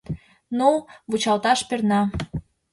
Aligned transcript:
—Ну, 0.57 0.69
вучалташ 1.09 1.59
перна. 1.69 2.01